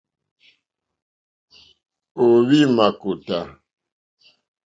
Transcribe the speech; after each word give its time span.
Ò 2.21 2.23
óhwì 2.35 2.59
mâkótá. 2.75 3.39